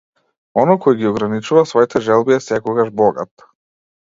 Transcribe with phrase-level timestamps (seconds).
[0.61, 3.47] Оној кој ги ограничува своите желби е секогаш богат.